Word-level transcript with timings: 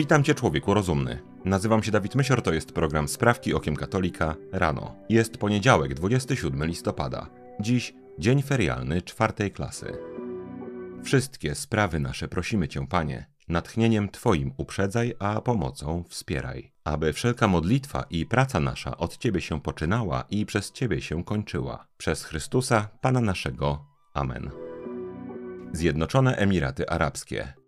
Witam 0.00 0.24
Cię, 0.24 0.34
człowieku 0.34 0.74
rozumny. 0.74 1.22
Nazywam 1.44 1.82
się 1.82 1.90
Dawid 1.90 2.14
Mysior, 2.14 2.42
to 2.42 2.52
jest 2.52 2.72
program 2.72 3.08
Sprawki 3.08 3.54
Okiem 3.54 3.76
Katolika 3.76 4.34
rano. 4.52 4.96
Jest 5.08 5.38
poniedziałek, 5.38 5.94
27 5.94 6.64
listopada. 6.64 7.26
Dziś 7.60 7.94
dzień 8.18 8.42
ferialny 8.42 9.02
czwartej 9.02 9.50
klasy. 9.50 9.92
Wszystkie 11.04 11.54
sprawy 11.54 12.00
nasze 12.00 12.28
prosimy 12.28 12.68
Cię, 12.68 12.86
Panie, 12.86 13.26
natchnieniem 13.48 14.08
Twoim 14.08 14.52
uprzedzaj, 14.56 15.14
a 15.18 15.40
pomocą 15.40 16.04
wspieraj. 16.08 16.72
Aby 16.84 17.12
wszelka 17.12 17.48
modlitwa 17.48 18.04
i 18.10 18.26
praca 18.26 18.60
nasza 18.60 18.96
od 18.96 19.16
Ciebie 19.16 19.40
się 19.40 19.60
poczynała 19.60 20.24
i 20.30 20.46
przez 20.46 20.72
Ciebie 20.72 21.00
się 21.00 21.24
kończyła. 21.24 21.86
Przez 21.96 22.24
Chrystusa, 22.24 22.88
Pana 23.00 23.20
naszego. 23.20 23.84
Amen. 24.14 24.50
Zjednoczone 25.72 26.36
Emiraty 26.36 26.88
Arabskie. 26.88 27.59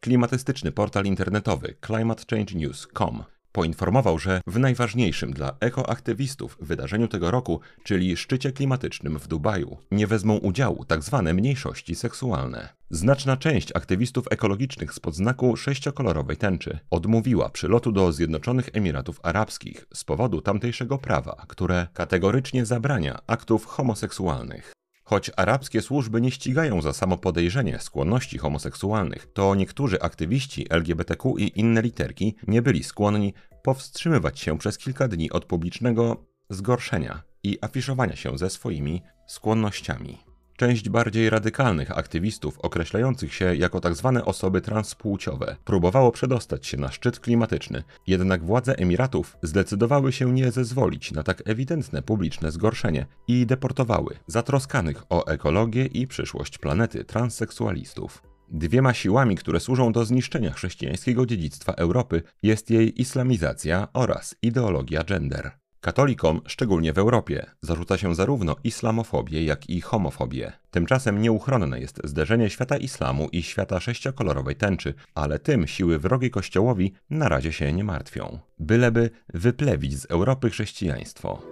Klimatystyczny 0.00 0.72
portal 0.72 1.04
internetowy 1.04 1.76
climatechangenews.com 1.86 3.24
poinformował, 3.56 4.18
że 4.18 4.40
w 4.46 4.58
najważniejszym 4.58 5.32
dla 5.32 5.56
ekoaktywistów 5.60 6.58
wydarzeniu 6.60 7.08
tego 7.08 7.30
roku, 7.30 7.60
czyli 7.82 8.16
szczycie 8.16 8.52
klimatycznym 8.52 9.18
w 9.18 9.28
Dubaju, 9.28 9.76
nie 9.90 10.06
wezmą 10.06 10.36
udziału 10.36 10.84
tzw. 10.84 11.22
Tak 11.24 11.34
mniejszości 11.34 11.94
seksualne. 11.94 12.68
Znaczna 12.90 13.36
część 13.36 13.76
aktywistów 13.76 14.26
ekologicznych 14.30 14.92
z 14.92 15.00
podznaku 15.00 15.56
sześciokolorowej 15.56 16.36
tęczy 16.36 16.78
odmówiła 16.90 17.48
przylotu 17.48 17.92
do 17.92 18.12
Zjednoczonych 18.12 18.68
Emiratów 18.72 19.20
Arabskich 19.22 19.86
z 19.94 20.04
powodu 20.04 20.40
tamtejszego 20.40 20.98
prawa, 20.98 21.44
które 21.48 21.86
kategorycznie 21.94 22.66
zabrania 22.66 23.18
aktów 23.26 23.66
homoseksualnych. 23.66 24.75
Choć 25.08 25.30
arabskie 25.36 25.82
służby 25.82 26.20
nie 26.20 26.30
ścigają 26.30 26.82
za 26.82 26.92
samo 26.92 27.18
podejrzenie 27.18 27.78
skłonności 27.78 28.38
homoseksualnych, 28.38 29.32
to 29.32 29.54
niektórzy 29.54 30.00
aktywiści 30.00 30.66
LGBTQ 30.70 31.34
i 31.38 31.60
inne 31.60 31.82
literki 31.82 32.36
nie 32.46 32.62
byli 32.62 32.84
skłonni 32.84 33.34
powstrzymywać 33.62 34.40
się 34.40 34.58
przez 34.58 34.78
kilka 34.78 35.08
dni 35.08 35.30
od 35.30 35.44
publicznego 35.44 36.26
zgorszenia 36.50 37.22
i 37.42 37.58
afiszowania 37.60 38.16
się 38.16 38.38
ze 38.38 38.50
swoimi 38.50 39.02
skłonnościami. 39.26 40.18
Część 40.56 40.88
bardziej 40.88 41.30
radykalnych 41.30 41.98
aktywistów, 41.98 42.58
określających 42.58 43.34
się 43.34 43.56
jako 43.56 43.80
tzw. 43.80 44.12
Tak 44.14 44.28
osoby 44.28 44.60
transpłciowe, 44.60 45.56
próbowało 45.64 46.12
przedostać 46.12 46.66
się 46.66 46.76
na 46.76 46.92
szczyt 46.92 47.20
klimatyczny, 47.20 47.82
jednak 48.06 48.44
władze 48.44 48.78
Emiratów 48.78 49.36
zdecydowały 49.42 50.12
się 50.12 50.32
nie 50.32 50.52
zezwolić 50.52 51.12
na 51.12 51.22
tak 51.22 51.42
ewidentne 51.44 52.02
publiczne 52.02 52.52
zgorszenie 52.52 53.06
i 53.28 53.46
deportowały 53.46 54.16
zatroskanych 54.26 55.02
o 55.08 55.26
ekologię 55.26 55.86
i 55.86 56.06
przyszłość 56.06 56.58
planety 56.58 57.04
transseksualistów. 57.04 58.22
Dwiema 58.48 58.94
siłami, 58.94 59.36
które 59.36 59.60
służą 59.60 59.92
do 59.92 60.04
zniszczenia 60.04 60.52
chrześcijańskiego 60.52 61.26
dziedzictwa 61.26 61.72
Europy, 61.72 62.22
jest 62.42 62.70
jej 62.70 63.00
islamizacja 63.00 63.88
oraz 63.92 64.34
ideologia 64.42 65.04
gender. 65.04 65.65
Katolikom, 65.86 66.40
szczególnie 66.46 66.92
w 66.92 66.98
Europie, 66.98 67.46
zarzuca 67.62 67.98
się 67.98 68.14
zarówno 68.14 68.56
islamofobię, 68.64 69.44
jak 69.44 69.70
i 69.70 69.80
homofobię. 69.80 70.52
Tymczasem 70.70 71.22
nieuchronne 71.22 71.80
jest 71.80 72.00
zderzenie 72.04 72.50
świata 72.50 72.76
islamu 72.76 73.28
i 73.32 73.42
świata 73.42 73.80
sześciokolorowej 73.80 74.56
tęczy, 74.56 74.94
ale 75.14 75.38
tym 75.38 75.66
siły 75.66 75.98
wrogie 75.98 76.30
Kościołowi 76.30 76.92
na 77.10 77.28
razie 77.28 77.52
się 77.52 77.72
nie 77.72 77.84
martwią. 77.84 78.38
Byleby 78.58 79.10
wyplewić 79.34 79.98
z 79.98 80.04
Europy 80.04 80.50
chrześcijaństwo. 80.50 81.42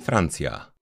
Francja. 0.00 0.72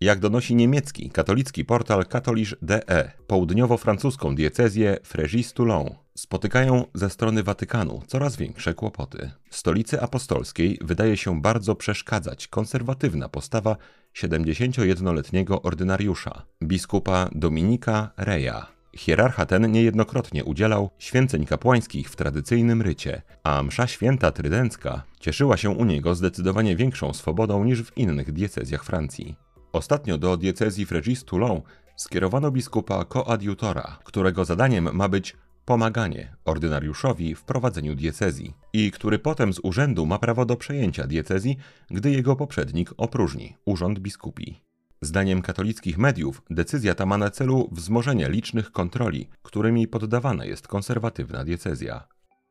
Jak 0.00 0.18
donosi 0.18 0.54
niemiecki 0.54 1.10
katolicki 1.10 1.64
portal 1.64 2.06
Katolisz.de, 2.06 3.12
południowo-francuską 3.26 4.34
diecezję 4.34 4.96
Fréjus-Toulon 5.04 5.94
spotykają 6.20 6.84
ze 6.94 7.10
strony 7.10 7.42
Watykanu 7.42 8.02
coraz 8.06 8.36
większe 8.36 8.74
kłopoty. 8.74 9.30
Stolicy 9.50 10.00
apostolskiej 10.00 10.78
wydaje 10.80 11.16
się 11.16 11.40
bardzo 11.40 11.74
przeszkadzać 11.74 12.48
konserwatywna 12.48 13.28
postawa 13.28 13.76
71-letniego 14.16 15.62
ordynariusza, 15.62 16.42
biskupa 16.62 17.28
Dominika 17.32 18.10
Reja. 18.16 18.66
Hierarcha 18.96 19.46
ten 19.46 19.72
niejednokrotnie 19.72 20.44
udzielał 20.44 20.90
święceń 20.98 21.46
kapłańskich 21.46 22.10
w 22.10 22.16
tradycyjnym 22.16 22.82
rycie, 22.82 23.22
a 23.42 23.62
msza 23.62 23.86
święta 23.86 24.32
trydencka 24.32 25.02
cieszyła 25.20 25.56
się 25.56 25.70
u 25.70 25.84
niego 25.84 26.14
zdecydowanie 26.14 26.76
większą 26.76 27.14
swobodą 27.14 27.64
niż 27.64 27.82
w 27.82 27.98
innych 27.98 28.32
diecezjach 28.32 28.84
Francji. 28.84 29.36
Ostatnio 29.72 30.18
do 30.18 30.36
diecezji 30.36 30.86
Fregis-Toulon 30.86 31.60
skierowano 31.96 32.50
biskupa 32.50 33.04
koadjutora, 33.04 33.98
którego 34.04 34.44
zadaniem 34.44 34.96
ma 34.96 35.08
być 35.08 35.36
pomaganie 35.70 36.36
ordynariuszowi 36.44 37.34
w 37.34 37.44
prowadzeniu 37.44 37.94
diecezji 37.94 38.54
i 38.72 38.90
który 38.90 39.18
potem 39.18 39.52
z 39.52 39.60
urzędu 39.62 40.06
ma 40.06 40.18
prawo 40.18 40.44
do 40.44 40.56
przejęcia 40.56 41.06
diecezji, 41.06 41.56
gdy 41.90 42.10
jego 42.10 42.36
poprzednik 42.36 42.90
opróżni 42.96 43.56
urząd 43.64 43.98
biskupi. 43.98 44.60
Zdaniem 45.00 45.42
katolickich 45.42 45.98
mediów 45.98 46.42
decyzja 46.50 46.94
ta 46.94 47.06
ma 47.06 47.18
na 47.18 47.30
celu 47.30 47.68
wzmożenie 47.72 48.28
licznych 48.28 48.72
kontroli, 48.72 49.28
którymi 49.42 49.88
poddawana 49.88 50.44
jest 50.44 50.68
konserwatywna 50.68 51.44
diecezja. 51.44 52.08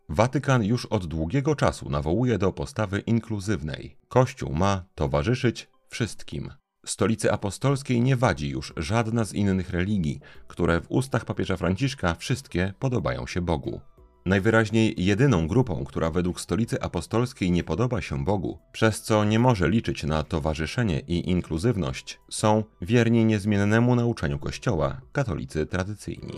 Watykan 0.09 0.63
już 0.63 0.86
od 0.86 1.06
długiego 1.06 1.56
czasu 1.56 1.90
nawołuje 1.90 2.38
do 2.38 2.51
postawy 2.51 3.00
inkluzywnej. 3.00 3.97
Kościół 4.07 4.53
ma 4.53 4.84
towarzyszyć 4.96 5.69
wszystkim. 5.90 6.51
Stolicy 6.85 7.31
apostolskiej 7.31 8.01
nie 8.01 8.16
wadzi 8.16 8.50
już 8.50 8.73
żadna 8.78 9.25
z 9.25 9.34
innych 9.34 9.69
religii, 9.69 10.19
które 10.47 10.81
w 10.81 10.91
ustach 10.91 11.25
papieża 11.25 11.57
Franciszka 11.57 12.16
wszystkie 12.16 12.73
podobają 12.79 13.28
się 13.28 13.41
Bogu. 13.41 13.81
Najwyraźniej 14.25 14.94
jedyną 14.97 15.47
grupą, 15.47 15.85
która 15.85 16.12
według 16.12 16.41
stolicy 16.41 16.81
apostolskiej 16.81 17.51
nie 17.51 17.63
podoba 17.63 18.01
się 18.01 18.25
Bogu, 18.25 18.59
przez 18.72 19.01
co 19.01 19.23
nie 19.23 19.39
może 19.39 19.69
liczyć 19.69 20.03
na 20.03 20.23
towarzyszenie 20.23 21.00
i 21.00 21.29
inkluzywność, 21.29 22.19
są 22.29 22.63
wierni 22.81 23.25
niezmiennemu 23.25 23.95
nauczaniu 23.95 24.39
Kościoła, 24.39 25.01
katolicy 25.12 25.66
tradycyjni. 25.66 26.34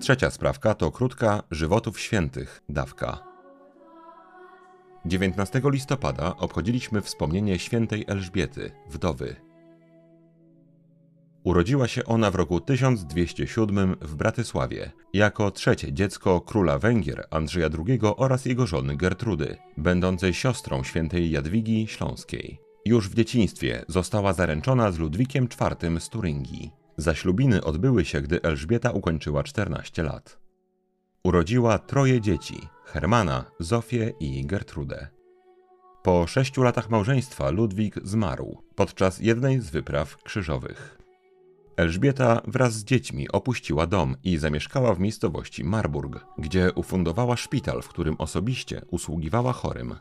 Trzecia 0.00 0.30
sprawka 0.30 0.74
to 0.74 0.90
krótka 0.90 1.42
żywotów 1.50 2.00
świętych 2.00 2.62
dawka. 2.68 3.35
19 5.06 5.60
listopada 5.64 6.36
obchodziliśmy 6.36 7.00
wspomnienie 7.00 7.58
świętej 7.58 8.04
Elżbiety, 8.08 8.70
wdowy. 8.90 9.36
Urodziła 11.44 11.88
się 11.88 12.04
ona 12.04 12.30
w 12.30 12.34
roku 12.34 12.60
1207 12.60 13.96
w 14.00 14.14
Bratysławie, 14.14 14.92
jako 15.12 15.50
trzecie 15.50 15.92
dziecko 15.92 16.40
króla 16.40 16.78
Węgier 16.78 17.26
Andrzeja 17.30 17.68
II 17.86 18.00
oraz 18.16 18.44
jego 18.44 18.66
żony 18.66 18.96
Gertrudy, 18.96 19.56
będącej 19.76 20.34
siostrą 20.34 20.82
świętej 20.82 21.30
Jadwigi 21.30 21.86
Śląskiej. 21.86 22.58
Już 22.84 23.08
w 23.08 23.14
dzieciństwie 23.14 23.84
została 23.88 24.32
zaręczona 24.32 24.92
z 24.92 24.98
Ludwikiem 24.98 25.44
IV 25.44 26.00
z 26.00 26.08
Turyngii. 26.08 26.70
Zaślubiny 26.96 27.64
odbyły 27.64 28.04
się, 28.04 28.20
gdy 28.20 28.42
Elżbieta 28.42 28.90
ukończyła 28.90 29.42
14 29.42 30.02
lat. 30.02 30.38
Urodziła 31.24 31.78
troje 31.78 32.20
dzieci: 32.20 32.68
Hermana, 32.86 33.44
Zofię 33.60 34.12
i 34.20 34.46
Gertrudę. 34.46 35.08
Po 36.02 36.26
sześciu 36.26 36.62
latach 36.62 36.90
małżeństwa 36.90 37.50
Ludwik 37.50 37.94
zmarł 38.02 38.62
podczas 38.74 39.18
jednej 39.18 39.60
z 39.60 39.70
wypraw 39.70 40.16
krzyżowych. 40.22 40.98
Elżbieta 41.76 42.40
wraz 42.46 42.72
z 42.72 42.84
dziećmi 42.84 43.28
opuściła 43.28 43.86
dom 43.86 44.16
i 44.24 44.38
zamieszkała 44.38 44.94
w 44.94 45.00
miejscowości 45.00 45.64
Marburg, 45.64 46.26
gdzie 46.38 46.72
ufundowała 46.72 47.36
szpital, 47.36 47.82
w 47.82 47.88
którym 47.88 48.16
osobiście 48.18 48.82
usługiwała 48.90 49.52
chorym. 49.52 49.94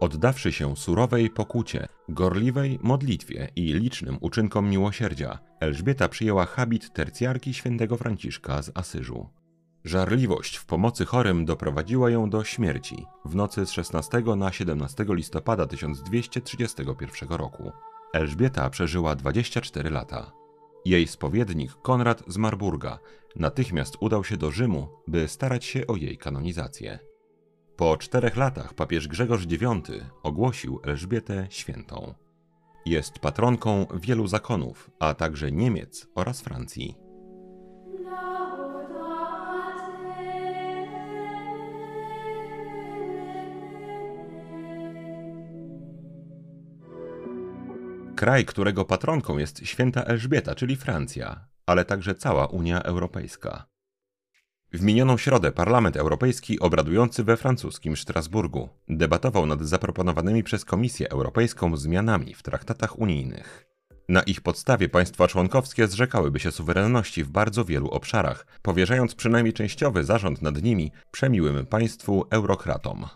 Oddawszy 0.00 0.52
się 0.52 0.76
surowej 0.76 1.30
pokucie, 1.30 1.88
gorliwej 2.08 2.78
modlitwie 2.82 3.48
i 3.56 3.62
licznym 3.62 4.18
uczynkom 4.20 4.70
miłosierdzia, 4.70 5.38
Elżbieta 5.60 6.08
przyjęła 6.08 6.46
habit 6.46 6.92
tercjarki 6.92 7.54
świętego 7.54 7.96
Franciszka 7.96 8.62
z 8.62 8.70
Asyżu. 8.74 9.28
Żarliwość 9.88 10.56
w 10.56 10.66
pomocy 10.66 11.04
chorym 11.04 11.44
doprowadziła 11.44 12.10
ją 12.10 12.30
do 12.30 12.44
śmierci 12.44 13.06
w 13.24 13.34
nocy 13.34 13.66
z 13.66 13.70
16 13.70 14.22
na 14.36 14.52
17 14.52 15.04
listopada 15.08 15.66
1231 15.66 17.28
roku. 17.28 17.72
Elżbieta 18.12 18.70
przeżyła 18.70 19.14
24 19.14 19.90
lata. 19.90 20.32
Jej 20.84 21.06
spowiednik 21.06 21.72
Konrad 21.82 22.22
z 22.26 22.36
Marburga 22.36 22.98
natychmiast 23.36 23.96
udał 24.00 24.24
się 24.24 24.36
do 24.36 24.50
Rzymu, 24.50 24.88
by 25.06 25.28
starać 25.28 25.64
się 25.64 25.86
o 25.86 25.96
jej 25.96 26.18
kanonizację. 26.18 26.98
Po 27.76 27.96
czterech 27.96 28.36
latach 28.36 28.74
papież 28.74 29.08
Grzegorz 29.08 29.44
IX 29.44 29.90
ogłosił 30.22 30.80
Elżbietę 30.84 31.46
świętą. 31.50 32.14
Jest 32.86 33.18
patronką 33.18 33.86
wielu 33.94 34.26
zakonów, 34.26 34.90
a 34.98 35.14
także 35.14 35.52
Niemiec 35.52 36.06
oraz 36.14 36.40
Francji. 36.40 37.07
Kraj, 48.18 48.44
którego 48.44 48.84
patronką 48.84 49.38
jest 49.38 49.66
święta 49.66 50.04
Elżbieta, 50.04 50.54
czyli 50.54 50.76
Francja, 50.76 51.48
ale 51.66 51.84
także 51.84 52.14
cała 52.14 52.46
Unia 52.46 52.82
Europejska. 52.82 53.66
W 54.72 54.82
minioną 54.82 55.16
środę 55.16 55.52
Parlament 55.52 55.96
Europejski, 55.96 56.60
obradujący 56.60 57.24
we 57.24 57.36
francuskim 57.36 57.96
Strasburgu, 57.96 58.68
debatował 58.88 59.46
nad 59.46 59.62
zaproponowanymi 59.62 60.42
przez 60.42 60.64
Komisję 60.64 61.10
Europejską 61.10 61.76
zmianami 61.76 62.34
w 62.34 62.42
traktatach 62.42 62.98
unijnych. 62.98 63.66
Na 64.08 64.22
ich 64.22 64.40
podstawie 64.40 64.88
państwa 64.88 65.28
członkowskie 65.28 65.88
zrzekałyby 65.88 66.40
się 66.40 66.52
suwerenności 66.52 67.24
w 67.24 67.28
bardzo 67.28 67.64
wielu 67.64 67.88
obszarach, 67.88 68.46
powierzając 68.62 69.14
przynajmniej 69.14 69.52
częściowy 69.52 70.04
zarząd 70.04 70.42
nad 70.42 70.62
nimi 70.62 70.92
przemiłym 71.10 71.66
państwu 71.66 72.24
eurokratom. 72.30 73.06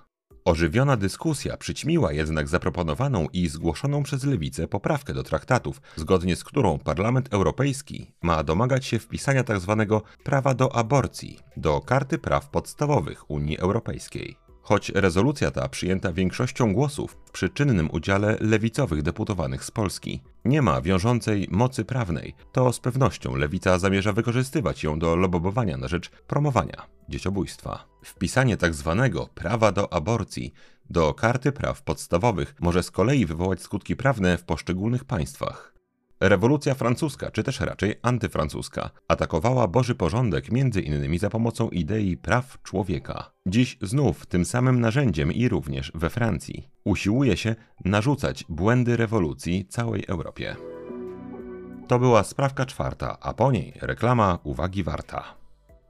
Ożywiona 0.45 0.97
dyskusja 0.97 1.57
przyćmiła 1.57 2.13
jednak 2.13 2.49
zaproponowaną 2.49 3.27
i 3.33 3.49
zgłoszoną 3.49 4.03
przez 4.03 4.25
lewicę 4.25 4.69
poprawkę 4.69 5.15
do 5.15 5.23
traktatów, 5.23 5.81
zgodnie 5.97 6.37
z 6.37 6.45
którą 6.45 6.79
Parlament 6.79 7.29
Europejski 7.33 8.13
ma 8.23 8.43
domagać 8.43 8.87
się 8.87 8.99
wpisania 8.99 9.45
tzw. 9.45 9.87
Tak 9.89 10.23
prawa 10.23 10.55
do 10.55 10.77
aborcji 10.77 11.39
do 11.57 11.81
Karty 11.81 12.19
Praw 12.19 12.51
Podstawowych 12.51 13.31
Unii 13.31 13.59
Europejskiej. 13.59 14.52
Choć 14.63 14.89
rezolucja 14.89 15.51
ta 15.51 15.69
przyjęta 15.69 16.13
większością 16.13 16.73
głosów 16.73 17.17
przy 17.33 17.49
czynnym 17.49 17.91
udziale 17.93 18.37
lewicowych 18.41 19.03
deputowanych 19.03 19.65
z 19.65 19.71
Polski 19.71 20.23
nie 20.45 20.63
ma 20.63 20.81
wiążącej 20.81 21.49
mocy 21.51 21.85
prawnej, 21.85 22.35
to 22.53 22.73
z 22.73 22.81
pewnością 22.81 23.37
lewica 23.37 23.79
zamierza 23.79 24.13
wykorzystywać 24.13 24.85
ją 24.85 24.99
do 24.99 25.17
lobowania 25.17 25.77
na 25.77 25.89
rzecz 25.89 26.11
promowania 26.11 26.87
dzieciobójstwa. 27.09 27.85
Wpisanie. 28.05 28.57
Tak 28.57 28.73
prawa 29.35 29.73
do 29.73 29.93
aborcji 29.93 30.53
do 30.91 31.15
karty 31.15 31.53
praw 31.53 31.83
podstawowych 31.83 32.55
może 32.61 32.83
z 32.83 32.91
kolei 32.91 33.27
wywołać 33.27 33.61
skutki 33.61 33.97
prawne 33.97 34.39
w 34.39 34.45
poszczególnych 34.45 35.05
państwach. 35.05 35.73
Rewolucja 36.25 36.75
francuska, 36.75 37.31
czy 37.31 37.43
też 37.43 37.61
raczej 37.61 37.95
antyfrancuska, 38.03 38.91
atakowała 39.09 39.69
Boży 39.69 39.95
porządek 39.95 40.53
między 40.53 40.81
innymi 40.81 41.19
za 41.19 41.31
pomocą 41.31 41.69
idei 41.69 42.17
praw 42.17 42.63
człowieka. 42.63 43.31
Dziś 43.47 43.79
znów 43.83 44.27
tym 44.27 44.45
samym 44.45 44.81
narzędziem 44.81 45.33
i 45.33 45.49
również 45.49 45.93
we 45.95 46.11
Francji 46.11 46.69
usiłuje 46.85 47.37
się 47.37 47.55
narzucać 47.85 48.45
błędy 48.49 48.97
rewolucji 48.97 49.67
całej 49.69 50.05
Europie. 50.09 50.57
To 51.89 51.99
była 51.99 52.25
sprawka 52.25 52.67
czwarta, 52.67 53.19
a 53.21 53.35
po 53.35 53.53
niej 53.53 53.73
reklama 53.81 54.39
uwagi 54.45 54.83
warta. 54.83 55.42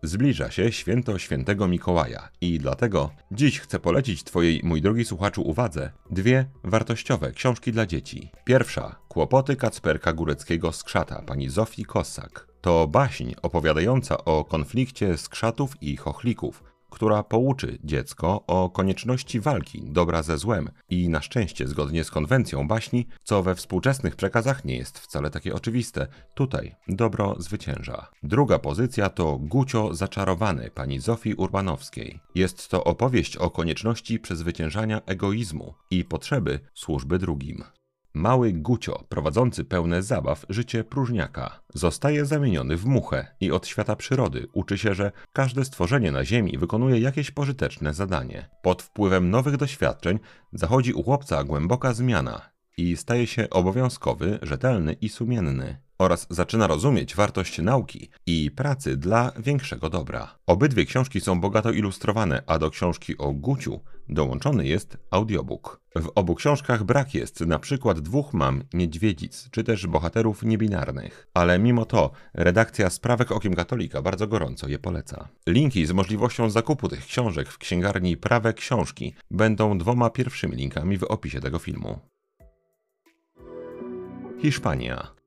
Zbliża 0.04 0.50
się 0.50 0.72
święto 0.72 1.18
świętego 1.18 1.68
Mikołaja 1.68 2.28
i 2.40 2.58
dlatego 2.58 3.10
dziś 3.32 3.60
chcę 3.60 3.78
polecić 3.78 4.24
Twojej, 4.24 4.60
mój 4.64 4.82
drogi 4.82 5.04
słuchaczu, 5.04 5.42
uwadze 5.42 5.90
dwie 6.10 6.44
wartościowe 6.64 7.32
książki 7.32 7.72
dla 7.72 7.86
dzieci. 7.86 8.30
Pierwsza 8.44 8.96
Kłopoty 9.08 9.56
Kacperka 9.56 10.12
Góreckiego 10.12 10.72
Skrzata 10.72 11.22
pani 11.22 11.48
Zofii 11.48 11.84
Kossak. 11.84 12.46
To 12.60 12.86
baśń 12.86 13.32
opowiadająca 13.42 14.24
o 14.24 14.44
konflikcie 14.44 15.18
skrzatów 15.18 15.82
i 15.82 15.96
chochlików, 15.96 16.71
która 16.92 17.22
pouczy 17.22 17.78
dziecko 17.84 18.46
o 18.46 18.70
konieczności 18.70 19.40
walki 19.40 19.82
dobra 19.84 20.22
ze 20.22 20.38
złem 20.38 20.70
i 20.90 21.08
na 21.08 21.22
szczęście 21.22 21.68
zgodnie 21.68 22.04
z 22.04 22.10
konwencją 22.10 22.68
baśni, 22.68 23.06
co 23.22 23.42
we 23.42 23.54
współczesnych 23.54 24.16
przekazach 24.16 24.64
nie 24.64 24.76
jest 24.76 24.98
wcale 24.98 25.30
takie 25.30 25.54
oczywiste, 25.54 26.06
tutaj 26.34 26.74
dobro 26.88 27.36
zwycięża. 27.38 28.10
Druga 28.22 28.58
pozycja 28.58 29.08
to 29.08 29.38
Gucio 29.38 29.94
zaczarowany 29.94 30.70
pani 30.70 30.98
Zofii 30.98 31.34
Urbanowskiej. 31.34 32.20
Jest 32.34 32.68
to 32.68 32.84
opowieść 32.84 33.36
o 33.36 33.50
konieczności 33.50 34.18
przezwyciężania 34.18 35.02
egoizmu 35.06 35.74
i 35.90 36.04
potrzeby 36.04 36.60
służby 36.74 37.18
drugim. 37.18 37.64
Mały 38.14 38.52
Gucio, 38.52 39.04
prowadzący 39.08 39.64
pełne 39.64 40.02
zabaw 40.02 40.46
życie 40.48 40.84
próżniaka, 40.84 41.60
zostaje 41.74 42.26
zamieniony 42.26 42.76
w 42.76 42.86
muchę 42.86 43.26
i 43.40 43.50
od 43.50 43.66
świata 43.66 43.96
przyrody 43.96 44.46
uczy 44.52 44.78
się, 44.78 44.94
że 44.94 45.12
każde 45.32 45.64
stworzenie 45.64 46.12
na 46.12 46.24
Ziemi 46.24 46.58
wykonuje 46.58 47.00
jakieś 47.00 47.30
pożyteczne 47.30 47.94
zadanie. 47.94 48.48
Pod 48.62 48.82
wpływem 48.82 49.30
nowych 49.30 49.56
doświadczeń 49.56 50.18
zachodzi 50.52 50.92
u 50.92 51.02
chłopca 51.02 51.44
głęboka 51.44 51.94
zmiana 51.94 52.50
i 52.76 52.96
staje 52.96 53.26
się 53.26 53.50
obowiązkowy, 53.50 54.38
rzetelny 54.42 54.92
i 54.92 55.08
sumienny 55.08 55.78
oraz 55.98 56.26
zaczyna 56.30 56.66
rozumieć 56.66 57.14
wartość 57.14 57.58
nauki 57.58 58.10
i 58.26 58.50
pracy 58.50 58.96
dla 58.96 59.32
większego 59.38 59.90
dobra. 59.90 60.38
Obydwie 60.46 60.84
książki 60.84 61.20
są 61.20 61.40
bogato 61.40 61.70
ilustrowane, 61.70 62.42
a 62.46 62.58
do 62.58 62.70
książki 62.70 63.18
o 63.18 63.32
Guciu 63.32 63.80
dołączony 64.14 64.66
jest 64.66 64.98
audiobook. 65.10 65.80
W 65.96 66.08
obu 66.14 66.34
książkach 66.34 66.84
brak 66.84 67.14
jest 67.14 67.40
na 67.40 67.58
przykład 67.58 68.00
dwóch 68.00 68.34
mam 68.34 68.62
niedźwiedzic, 68.72 69.50
czy 69.50 69.64
też 69.64 69.86
bohaterów 69.86 70.42
niebinarnych, 70.42 71.26
ale 71.34 71.58
mimo 71.58 71.84
to 71.84 72.10
redakcja 72.34 72.90
Sprawek 72.90 73.32
Okiem 73.32 73.54
Katolika 73.54 74.02
bardzo 74.02 74.26
gorąco 74.26 74.68
je 74.68 74.78
poleca. 74.78 75.28
Linki 75.46 75.86
z 75.86 75.92
możliwością 75.92 76.50
zakupu 76.50 76.88
tych 76.88 77.06
książek 77.06 77.48
w 77.48 77.58
księgarni 77.58 78.16
Prawe 78.16 78.54
Książki 78.54 79.14
będą 79.30 79.78
dwoma 79.78 80.10
pierwszymi 80.10 80.56
linkami 80.56 80.98
w 80.98 81.04
opisie 81.04 81.40
tego 81.40 81.58
filmu. 81.58 81.98
Hiszpania. 84.42 85.21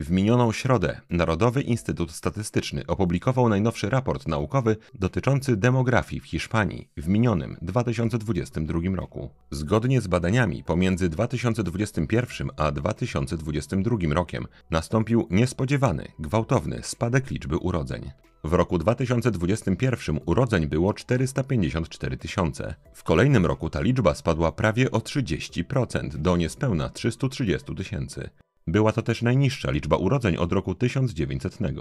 W 0.00 0.10
minioną 0.10 0.52
środę 0.52 1.00
Narodowy 1.10 1.62
Instytut 1.62 2.10
Statystyczny 2.10 2.86
opublikował 2.86 3.48
najnowszy 3.48 3.90
raport 3.90 4.28
naukowy 4.28 4.76
dotyczący 4.94 5.56
demografii 5.56 6.20
w 6.20 6.26
Hiszpanii 6.26 6.88
w 6.96 7.08
minionym 7.08 7.56
2022 7.62 8.80
roku. 8.94 9.30
Zgodnie 9.50 10.00
z 10.00 10.06
badaniami 10.06 10.64
pomiędzy 10.64 11.08
2021 11.08 12.50
a 12.56 12.72
2022 12.72 13.96
rokiem 14.10 14.46
nastąpił 14.70 15.26
niespodziewany, 15.30 16.08
gwałtowny 16.18 16.80
spadek 16.82 17.30
liczby 17.30 17.56
urodzeń. 17.56 18.10
W 18.44 18.52
roku 18.52 18.78
2021 18.78 20.20
urodzeń 20.26 20.66
było 20.66 20.94
454 20.94 22.16
tysiące. 22.16 22.74
W 22.94 23.02
kolejnym 23.02 23.46
roku 23.46 23.70
ta 23.70 23.80
liczba 23.80 24.14
spadła 24.14 24.52
prawie 24.52 24.90
o 24.90 24.98
30% 24.98 26.08
do 26.08 26.36
niespełna 26.36 26.88
330 26.88 27.74
tysięcy. 27.74 28.30
Była 28.70 28.92
to 28.92 29.02
też 29.02 29.22
najniższa 29.22 29.70
liczba 29.70 29.96
urodzeń 29.96 30.36
od 30.36 30.52
roku 30.52 30.74
1900. 30.74 31.72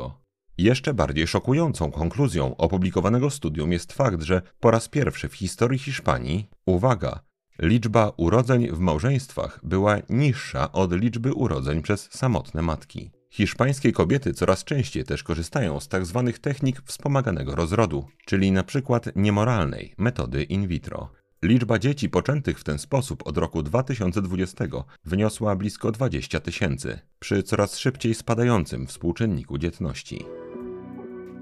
Jeszcze 0.58 0.94
bardziej 0.94 1.28
szokującą 1.28 1.92
konkluzją 1.92 2.58
opublikowanego 2.58 3.30
studium 3.30 3.72
jest 3.72 3.94
fakt, 3.94 4.22
że 4.22 4.42
po 4.60 4.72
raz 4.72 4.88
pierwszy 4.88 5.30
w 5.30 5.34
historii 5.34 5.80
Hiszpanii, 5.80 6.50
uwaga, 6.66 7.20
liczba 7.60 8.12
urodzeń 8.18 8.68
w 8.72 8.80
małżeństwach 8.80 9.60
była 9.64 9.98
niższa 10.10 10.72
od 10.72 10.94
liczby 10.94 11.34
urodzeń 11.34 11.82
przez 11.82 12.10
samotne 12.12 12.62
matki. 12.62 13.12
Hiszpańskie 13.32 13.92
kobiety 13.92 14.34
coraz 14.34 14.64
częściej 14.64 15.04
też 15.04 15.24
korzystają 15.24 15.80
z 15.80 15.88
tzw. 15.88 16.24
Tak 16.26 16.38
technik 16.40 16.82
wspomaganego 16.86 17.56
rozrodu, 17.56 18.06
czyli 18.26 18.48
np. 18.48 19.00
niemoralnej 19.16 19.94
metody 19.98 20.44
in 20.44 20.68
vitro. 20.68 21.19
Liczba 21.44 21.80
dzieci 21.80 22.10
poczętych 22.10 22.60
w 22.60 22.64
ten 22.64 22.80
sposób 22.80 23.28
od 23.28 23.38
roku 23.38 23.64
2020 23.64 24.66
wyniosła 25.06 25.56
blisko 25.56 25.92
20 25.92 26.40
tysięcy, 26.40 27.00
przy 27.20 27.44
coraz 27.44 27.78
szybciej 27.78 28.16
spadającym 28.16 28.88
współczynniku 28.88 29.58
dzietności. 29.58 30.26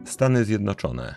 Stany 0.05 0.45
Zjednoczone. 0.45 1.15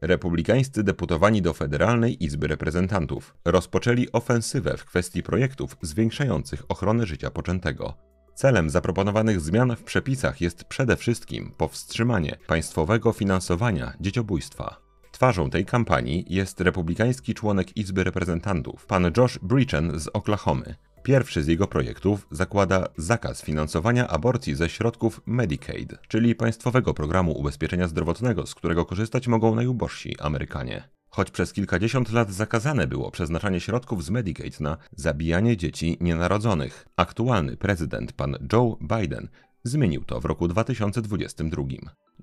Republikańscy 0.00 0.82
deputowani 0.82 1.42
do 1.42 1.52
Federalnej 1.52 2.24
Izby 2.24 2.48
Reprezentantów 2.48 3.34
rozpoczęli 3.44 4.12
ofensywę 4.12 4.76
w 4.76 4.84
kwestii 4.84 5.22
projektów 5.22 5.76
zwiększających 5.82 6.62
ochronę 6.68 7.06
życia 7.06 7.30
poczętego. 7.30 7.94
Celem 8.34 8.70
zaproponowanych 8.70 9.40
zmian 9.40 9.76
w 9.76 9.82
przepisach 9.82 10.40
jest 10.40 10.64
przede 10.64 10.96
wszystkim 10.96 11.52
powstrzymanie 11.56 12.36
państwowego 12.46 13.12
finansowania 13.12 13.94
dzieciobójstwa. 14.00 14.81
Twarzą 15.22 15.50
tej 15.50 15.64
kampanii 15.64 16.24
jest 16.28 16.60
republikański 16.60 17.34
członek 17.34 17.76
Izby 17.76 18.04
Reprezentantów, 18.04 18.86
pan 18.86 19.10
Josh 19.16 19.38
Brechen 19.38 20.00
z 20.00 20.08
Oklahomy. 20.08 20.74
Pierwszy 21.02 21.42
z 21.42 21.46
jego 21.46 21.66
projektów 21.66 22.26
zakłada 22.30 22.88
zakaz 22.96 23.42
finansowania 23.42 24.08
aborcji 24.08 24.54
ze 24.54 24.68
środków 24.68 25.20
Medicaid, 25.26 25.94
czyli 26.08 26.34
państwowego 26.34 26.94
programu 26.94 27.32
ubezpieczenia 27.38 27.88
zdrowotnego, 27.88 28.46
z 28.46 28.54
którego 28.54 28.84
korzystać 28.84 29.28
mogą 29.28 29.54
najubożsi 29.54 30.16
Amerykanie. 30.20 30.88
Choć 31.08 31.30
przez 31.30 31.52
kilkadziesiąt 31.52 32.12
lat 32.12 32.32
zakazane 32.32 32.86
było 32.86 33.10
przeznaczanie 33.10 33.60
środków 33.60 34.04
z 34.04 34.10
Medicaid 34.10 34.60
na 34.60 34.76
zabijanie 34.96 35.56
dzieci 35.56 35.96
nienarodzonych, 36.00 36.86
aktualny 36.96 37.56
prezydent 37.56 38.12
pan 38.12 38.36
Joe 38.52 38.76
Biden 38.80 39.28
zmienił 39.64 40.04
to 40.04 40.20
w 40.20 40.24
roku 40.24 40.48
2022. 40.48 41.62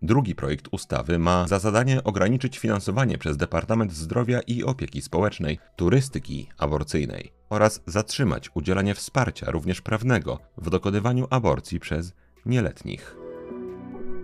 Drugi 0.01 0.36
projekt 0.36 0.67
ustawy 0.72 1.19
ma 1.19 1.48
za 1.48 1.60
zadanie 1.60 2.03
ograniczyć 2.03 2.60
finansowanie 2.60 3.17
przez 3.17 3.38
Departament 3.38 3.93
Zdrowia 3.93 4.39
i 4.41 4.63
Opieki 4.63 5.01
Społecznej 5.01 5.60
turystyki 5.75 6.50
aborcyjnej 6.58 7.31
oraz 7.50 7.81
zatrzymać 7.86 8.50
udzielanie 8.53 8.96
wsparcia 8.96 9.51
również 9.51 9.81
prawnego 9.81 10.39
w 10.58 10.69
dokonywaniu 10.69 11.27
aborcji 11.29 11.79
przez 11.79 12.13
nieletnich. 12.46 13.15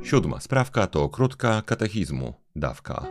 Siódma 0.03 0.39
sprawka 0.39 0.88
to 0.88 1.10
krótka 1.10 1.62
katechizmu, 1.62 2.34
dawka. 2.55 3.07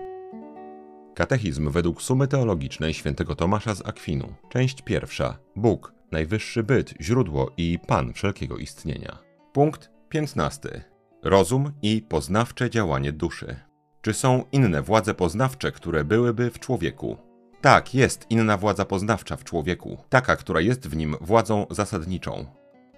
Katechizm 1.15 1.71
według 1.71 2.03
sumy 2.03 2.29
teologicznej 2.29 2.95
świętego 2.95 3.35
Tomasza 3.35 3.75
z 3.75 3.87
Akwinu. 3.87 4.35
Część 4.49 4.83
pierwsza. 4.83 5.39
Bóg, 5.57 5.93
najwyższy 6.13 6.63
byt, 6.63 6.95
źródło 7.01 7.51
i 7.57 7.79
Pan 7.87 8.13
wszelkiego 8.13 8.57
istnienia. 8.57 9.19
Punkt 9.53 9.94
15. 10.15 10.85
Rozum 11.23 11.73
i 11.83 12.03
poznawcze 12.03 12.71
działanie 12.71 13.13
duszy. 13.13 13.57
Czy 14.03 14.15
są 14.15 14.45
inne 14.53 14.83
władze 14.83 15.15
poznawcze, 15.15 15.73
które 15.73 16.05
byłyby 16.05 16.51
w 16.51 16.59
człowieku? 16.59 17.17
Tak, 17.61 17.95
jest 17.95 18.27
inna 18.31 18.57
władza 18.57 18.85
poznawcza 18.85 19.37
w 19.37 19.45
człowieku, 19.45 19.99
taka, 20.09 20.37
która 20.37 20.61
jest 20.61 20.89
w 20.89 20.97
nim 20.97 21.17
władzą 21.21 21.67
zasadniczą. 21.71 22.47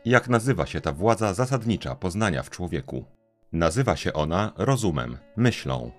Jak 0.04 0.28
nazywa 0.28 0.66
się 0.66 0.80
ta 0.80 0.92
władza 0.92 1.34
zasadnicza 1.34 1.94
poznania 1.94 2.42
w 2.42 2.50
człowieku? 2.50 3.04
Nazywa 3.52 3.96
się 3.96 4.12
ona 4.12 4.52
rozumem, 4.56 5.18
myślą. 5.36 5.90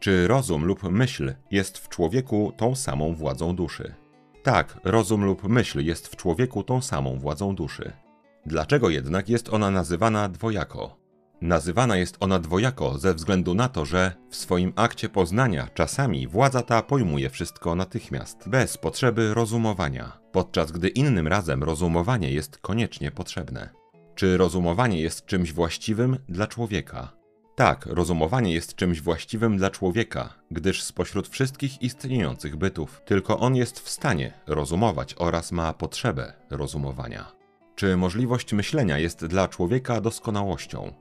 Czy 0.00 0.28
rozum 0.28 0.64
lub 0.64 0.82
myśl 0.82 1.34
jest 1.50 1.78
w 1.78 1.88
człowieku 1.88 2.52
tą 2.56 2.74
samą 2.74 3.14
władzą 3.14 3.56
duszy? 3.56 3.94
Tak, 4.42 4.76
rozum 4.84 5.24
lub 5.24 5.48
myśl 5.48 5.80
jest 5.80 6.08
w 6.08 6.16
człowieku 6.16 6.62
tą 6.62 6.82
samą 6.82 7.18
władzą 7.18 7.54
duszy. 7.54 8.05
Dlaczego 8.46 8.90
jednak 8.90 9.28
jest 9.28 9.48
ona 9.48 9.70
nazywana 9.70 10.28
dwojako? 10.28 10.96
Nazywana 11.40 11.96
jest 11.96 12.16
ona 12.20 12.38
dwojako 12.38 12.98
ze 12.98 13.14
względu 13.14 13.54
na 13.54 13.68
to, 13.68 13.84
że 13.84 14.12
w 14.30 14.36
swoim 14.36 14.72
akcie 14.76 15.08
poznania 15.08 15.68
czasami 15.74 16.28
władza 16.28 16.62
ta 16.62 16.82
pojmuje 16.82 17.30
wszystko 17.30 17.74
natychmiast, 17.74 18.48
bez 18.48 18.78
potrzeby 18.78 19.34
rozumowania, 19.34 20.18
podczas 20.32 20.72
gdy 20.72 20.88
innym 20.88 21.28
razem 21.28 21.64
rozumowanie 21.64 22.30
jest 22.30 22.58
koniecznie 22.58 23.10
potrzebne. 23.10 23.68
Czy 24.14 24.36
rozumowanie 24.36 25.00
jest 25.00 25.26
czymś 25.26 25.52
właściwym 25.52 26.18
dla 26.28 26.46
człowieka? 26.46 27.12
Tak, 27.54 27.86
rozumowanie 27.86 28.54
jest 28.54 28.74
czymś 28.74 29.00
właściwym 29.00 29.56
dla 29.56 29.70
człowieka, 29.70 30.34
gdyż 30.50 30.82
spośród 30.82 31.28
wszystkich 31.28 31.82
istniejących 31.82 32.56
bytów, 32.56 33.02
tylko 33.04 33.38
on 33.38 33.56
jest 33.56 33.80
w 33.80 33.88
stanie 33.88 34.32
rozumować 34.46 35.14
oraz 35.18 35.52
ma 35.52 35.72
potrzebę 35.72 36.32
rozumowania. 36.50 37.35
Czy 37.76 37.96
możliwość 37.96 38.52
myślenia 38.52 38.98
jest 38.98 39.26
dla 39.26 39.48
człowieka 39.48 40.00
doskonałością? 40.00 40.92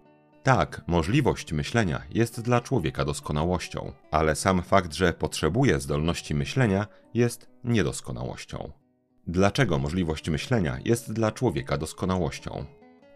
Tak, 0.43 0.81
możliwość 0.87 1.53
myślenia 1.53 2.01
jest 2.09 2.41
dla 2.41 2.61
człowieka 2.61 3.05
doskonałością, 3.05 3.91
ale 4.11 4.35
sam 4.35 4.63
fakt, 4.63 4.93
że 4.93 5.13
potrzebuje 5.13 5.79
zdolności 5.79 6.35
myślenia, 6.35 6.87
jest 7.13 7.49
niedoskonałością. 7.63 8.71
Dlaczego 9.27 9.79
możliwość 9.79 10.29
myślenia 10.29 10.77
jest 10.85 11.13
dla 11.13 11.31
człowieka 11.31 11.77
doskonałością? 11.77 12.65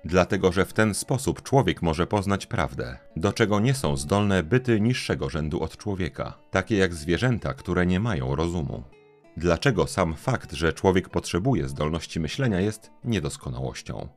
Dlatego, 0.05 0.51
że 0.51 0.65
w 0.65 0.73
ten 0.73 0.93
sposób 0.93 1.43
człowiek 1.43 1.81
może 1.81 2.07
poznać 2.07 2.45
prawdę, 2.45 2.97
do 3.15 3.33
czego 3.33 3.59
nie 3.59 3.73
są 3.73 3.97
zdolne 3.97 4.43
byty 4.43 4.81
niższego 4.81 5.29
rzędu 5.29 5.63
od 5.63 5.77
człowieka, 5.77 6.33
takie 6.51 6.77
jak 6.77 6.93
zwierzęta, 6.93 7.53
które 7.53 7.85
nie 7.85 7.99
mają 7.99 8.35
rozumu. 8.35 8.83
Dlaczego 9.37 9.87
sam 9.87 10.15
fakt, 10.15 10.53
że 10.53 10.73
człowiek 10.73 11.09
potrzebuje 11.09 11.67
zdolności 11.67 12.19
myślenia, 12.19 12.59
jest 12.59 12.91
niedoskonałością? 13.03 14.09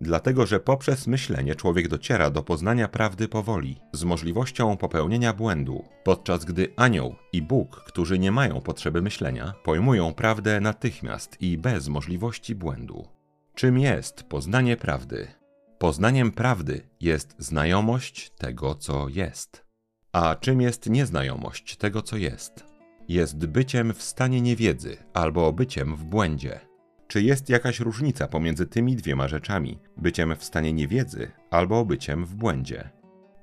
Dlatego, 0.00 0.46
że 0.46 0.60
poprzez 0.60 1.06
myślenie 1.06 1.54
człowiek 1.54 1.88
dociera 1.88 2.30
do 2.30 2.42
poznania 2.42 2.88
prawdy 2.88 3.28
powoli, 3.28 3.80
z 3.92 4.04
możliwością 4.04 4.76
popełnienia 4.76 5.32
błędu, 5.32 5.84
podczas 6.04 6.44
gdy 6.44 6.72
anioł 6.76 7.14
i 7.32 7.42
Bóg, 7.42 7.84
którzy 7.86 8.18
nie 8.18 8.32
mają 8.32 8.60
potrzeby 8.60 9.02
myślenia, 9.02 9.54
pojmują 9.64 10.14
prawdę 10.14 10.60
natychmiast 10.60 11.36
i 11.40 11.58
bez 11.58 11.88
możliwości 11.88 12.54
błędu. 12.54 13.08
Czym 13.54 13.78
jest 13.78 14.22
poznanie 14.22 14.76
prawdy? 14.76 15.28
Poznaniem 15.78 16.32
prawdy 16.32 16.88
jest 17.00 17.34
znajomość 17.38 18.30
tego, 18.30 18.74
co 18.74 19.08
jest. 19.08 19.64
A 20.12 20.36
czym 20.40 20.60
jest 20.60 20.90
nieznajomość 20.90 21.76
tego, 21.76 22.02
co 22.02 22.16
jest? 22.16 22.71
Jest 23.12 23.46
byciem 23.46 23.94
w 23.94 24.02
stanie 24.02 24.40
niewiedzy 24.40 24.96
albo 25.14 25.52
byciem 25.52 25.96
w 25.96 26.04
błędzie. 26.04 26.60
Czy 27.08 27.22
jest 27.22 27.48
jakaś 27.48 27.80
różnica 27.80 28.28
pomiędzy 28.28 28.66
tymi 28.66 28.96
dwiema 28.96 29.28
rzeczami, 29.28 29.78
byciem 29.96 30.36
w 30.36 30.44
stanie 30.44 30.72
niewiedzy 30.72 31.30
albo 31.50 31.84
byciem 31.84 32.26
w 32.26 32.34
błędzie? 32.34 32.90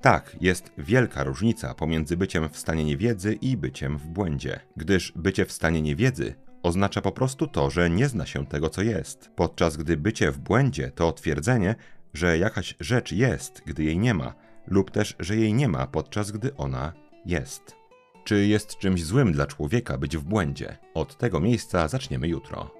Tak, 0.01 0.35
jest 0.41 0.71
wielka 0.77 1.23
różnica 1.23 1.73
pomiędzy 1.73 2.17
byciem 2.17 2.49
w 2.49 2.57
stanie 2.57 2.83
niewiedzy 2.83 3.33
i 3.33 3.57
byciem 3.57 3.97
w 3.97 4.07
błędzie, 4.07 4.59
gdyż 4.77 5.13
bycie 5.15 5.45
w 5.45 5.51
stanie 5.51 5.81
niewiedzy 5.81 6.35
oznacza 6.63 7.01
po 7.01 7.11
prostu 7.11 7.47
to, 7.47 7.69
że 7.69 7.89
nie 7.89 8.07
zna 8.07 8.25
się 8.25 8.45
tego, 8.45 8.69
co 8.69 8.81
jest, 8.81 9.29
podczas 9.35 9.77
gdy 9.77 9.97
bycie 9.97 10.31
w 10.31 10.39
błędzie 10.39 10.91
to 10.91 11.11
twierdzenie, 11.11 11.75
że 12.13 12.37
jakaś 12.37 12.75
rzecz 12.79 13.11
jest, 13.11 13.61
gdy 13.65 13.83
jej 13.83 13.97
nie 13.97 14.13
ma, 14.13 14.33
lub 14.67 14.91
też, 14.91 15.15
że 15.19 15.35
jej 15.37 15.53
nie 15.53 15.67
ma, 15.67 15.87
podczas 15.87 16.31
gdy 16.31 16.55
ona 16.55 16.93
jest. 17.25 17.78
Czy 18.23 18.47
jest 18.47 18.77
czymś 18.77 19.03
złym 19.03 19.31
dla 19.31 19.47
człowieka 19.47 19.97
być 19.97 20.17
w 20.17 20.23
błędzie? 20.23 20.77
Od 20.93 21.17
tego 21.17 21.39
miejsca 21.39 21.87
zaczniemy 21.87 22.27
jutro. 22.27 22.71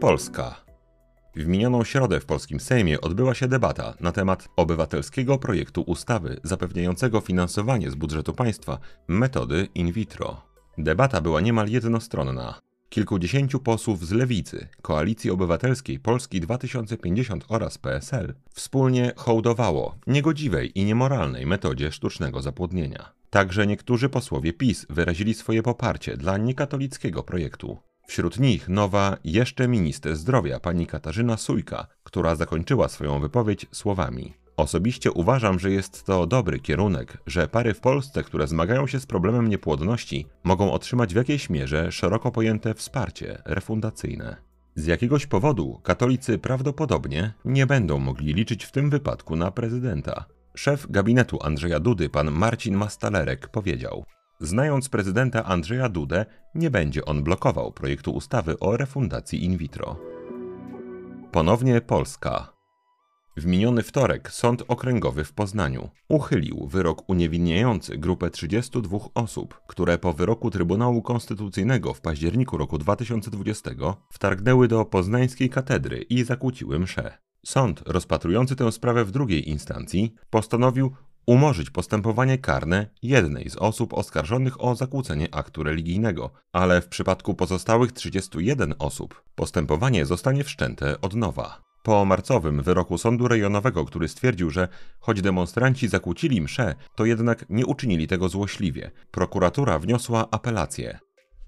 Polska. 0.00 0.64
W 1.36 1.46
minioną 1.46 1.84
środę 1.84 2.20
w 2.20 2.26
polskim 2.26 2.60
Sejmie 2.60 3.00
odbyła 3.00 3.34
się 3.34 3.48
debata 3.48 3.94
na 4.00 4.12
temat 4.12 4.48
obywatelskiego 4.56 5.38
projektu 5.38 5.82
ustawy 5.82 6.40
zapewniającego 6.44 7.20
finansowanie 7.20 7.90
z 7.90 7.94
budżetu 7.94 8.32
państwa 8.32 8.78
metody 9.08 9.68
in 9.74 9.92
vitro. 9.92 10.42
Debata 10.78 11.20
była 11.20 11.40
niemal 11.40 11.68
jednostronna. 11.68 12.69
Kilkudziesięciu 12.90 13.60
posłów 13.60 14.06
z 14.06 14.12
Lewicy, 14.12 14.68
Koalicji 14.82 15.30
Obywatelskiej 15.30 15.98
Polski 15.98 16.40
2050 16.40 17.44
oraz 17.48 17.78
PSL 17.78 18.34
wspólnie 18.54 19.12
hołdowało 19.16 19.98
niegodziwej 20.06 20.78
i 20.78 20.84
niemoralnej 20.84 21.46
metodzie 21.46 21.92
sztucznego 21.92 22.42
zapłodnienia. 22.42 23.12
Także 23.30 23.66
niektórzy 23.66 24.08
posłowie 24.08 24.52
PiS 24.52 24.86
wyrazili 24.90 25.34
swoje 25.34 25.62
poparcie 25.62 26.16
dla 26.16 26.38
niekatolickiego 26.38 27.22
projektu. 27.22 27.78
Wśród 28.06 28.38
nich 28.38 28.68
nowa 28.68 29.16
jeszcze 29.24 29.68
minister 29.68 30.16
zdrowia 30.16 30.60
pani 30.60 30.86
Katarzyna 30.86 31.36
Sujka, 31.36 31.86
która 32.02 32.36
zakończyła 32.36 32.88
swoją 32.88 33.20
wypowiedź 33.20 33.66
słowami: 33.72 34.34
Osobiście 34.60 35.12
uważam, 35.12 35.58
że 35.58 35.70
jest 35.70 36.04
to 36.04 36.26
dobry 36.26 36.58
kierunek, 36.58 37.18
że 37.26 37.48
pary 37.48 37.74
w 37.74 37.80
Polsce, 37.80 38.22
które 38.22 38.46
zmagają 38.46 38.86
się 38.86 39.00
z 39.00 39.06
problemem 39.06 39.48
niepłodności, 39.48 40.26
mogą 40.44 40.72
otrzymać 40.72 41.12
w 41.12 41.16
jakiejś 41.16 41.50
mierze 41.50 41.92
szeroko 41.92 42.30
pojęte 42.30 42.74
wsparcie 42.74 43.42
refundacyjne. 43.44 44.36
Z 44.74 44.86
jakiegoś 44.86 45.26
powodu 45.26 45.80
katolicy 45.82 46.38
prawdopodobnie 46.38 47.32
nie 47.44 47.66
będą 47.66 47.98
mogli 47.98 48.34
liczyć 48.34 48.64
w 48.64 48.72
tym 48.72 48.90
wypadku 48.90 49.36
na 49.36 49.50
prezydenta. 49.50 50.24
Szef 50.54 50.86
gabinetu 50.90 51.38
Andrzeja 51.42 51.80
Dudy, 51.80 52.08
pan 52.08 52.30
Marcin 52.30 52.74
Mastalerek, 52.74 53.48
powiedział: 53.48 54.04
Znając 54.40 54.88
prezydenta 54.88 55.44
Andrzeja 55.44 55.88
Dudę, 55.88 56.26
nie 56.54 56.70
będzie 56.70 57.04
on 57.04 57.22
blokował 57.22 57.72
projektu 57.72 58.12
ustawy 58.12 58.58
o 58.58 58.76
refundacji 58.76 59.44
in 59.44 59.56
vitro. 59.56 59.96
Ponownie 61.32 61.80
Polska. 61.80 62.59
W 63.40 63.46
miniony 63.46 63.82
wtorek 63.82 64.30
Sąd 64.30 64.62
Okręgowy 64.68 65.24
w 65.24 65.32
Poznaniu 65.32 65.88
uchylił 66.08 66.66
wyrok 66.66 67.08
uniewinniający 67.08 67.98
grupę 67.98 68.30
32 68.30 68.98
osób, 69.14 69.60
które 69.66 69.98
po 69.98 70.12
wyroku 70.12 70.50
Trybunału 70.50 71.02
Konstytucyjnego 71.02 71.94
w 71.94 72.00
październiku 72.00 72.56
roku 72.56 72.78
2020 72.78 73.70
wtargnęły 74.12 74.68
do 74.68 74.84
poznańskiej 74.84 75.50
katedry 75.50 76.02
i 76.02 76.24
zakłóciły 76.24 76.78
mszę. 76.78 77.18
Sąd, 77.46 77.82
rozpatrujący 77.86 78.56
tę 78.56 78.72
sprawę 78.72 79.04
w 79.04 79.10
drugiej 79.10 79.48
instancji, 79.48 80.14
postanowił 80.30 80.92
umorzyć 81.26 81.70
postępowanie 81.70 82.38
karne 82.38 82.86
jednej 83.02 83.50
z 83.50 83.56
osób 83.56 83.94
oskarżonych 83.94 84.64
o 84.64 84.74
zakłócenie 84.74 85.34
aktu 85.34 85.62
religijnego, 85.62 86.30
ale 86.52 86.80
w 86.80 86.88
przypadku 86.88 87.34
pozostałych 87.34 87.92
31 87.92 88.74
osób 88.78 89.22
postępowanie 89.34 90.06
zostanie 90.06 90.44
wszczęte 90.44 91.00
od 91.00 91.14
nowa. 91.14 91.69
Po 91.82 92.04
marcowym 92.04 92.62
wyroku 92.62 92.98
sądu 92.98 93.28
rejonowego, 93.28 93.84
który 93.84 94.08
stwierdził, 94.08 94.50
że 94.50 94.68
choć 95.00 95.22
demonstranci 95.22 95.88
zakłócili 95.88 96.40
mszę, 96.40 96.74
to 96.94 97.04
jednak 97.04 97.44
nie 97.50 97.66
uczynili 97.66 98.06
tego 98.06 98.28
złośliwie, 98.28 98.90
prokuratura 99.10 99.78
wniosła 99.78 100.28
apelację. 100.30 100.98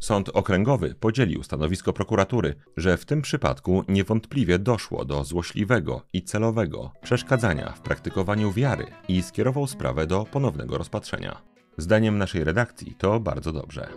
Sąd 0.03 0.29
okręgowy 0.29 0.95
podzielił 0.95 1.43
stanowisko 1.43 1.93
prokuratury, 1.93 2.55
że 2.77 2.97
w 2.97 3.05
tym 3.05 3.23
przypadku 3.23 3.85
niewątpliwie 3.89 4.59
doszło 4.59 5.05
do 5.05 5.25
złośliwego 5.25 6.03
i 6.13 6.23
celowego 6.23 6.93
przeszkadzania 7.03 7.73
w 7.73 7.81
praktykowaniu 7.81 8.53
wiary 8.53 8.87
i 9.09 9.23
skierował 9.23 9.67
sprawę 9.67 10.07
do 10.07 10.25
ponownego 10.25 10.79
rozpatrzenia. 10.79 11.43
Zdaniem 11.79 12.19
naszej 12.19 12.45
redakcji 12.45 12.95
to 12.99 13.21
bardzo 13.21 13.53
dobrze. 13.53 13.89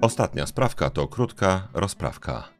Ostatnia 0.00 0.46
sprawka 0.46 0.90
to 0.90 1.08
krótka 1.08 1.68
rozprawka. 1.74 2.57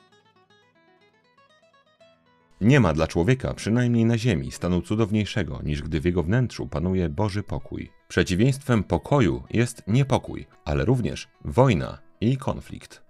Nie 2.60 2.80
ma 2.80 2.92
dla 2.92 3.06
człowieka, 3.06 3.54
przynajmniej 3.54 4.04
na 4.04 4.18
ziemi, 4.18 4.52
stanu 4.52 4.82
cudowniejszego, 4.82 5.60
niż 5.64 5.82
gdy 5.82 6.00
w 6.00 6.04
jego 6.04 6.22
wnętrzu 6.22 6.66
panuje 6.66 7.08
Boży 7.08 7.42
pokój. 7.42 7.90
Przeciwieństwem 8.08 8.84
pokoju 8.84 9.42
jest 9.50 9.82
niepokój, 9.86 10.46
ale 10.64 10.84
również 10.84 11.28
wojna 11.44 11.98
i 12.20 12.36
konflikt. 12.36 13.02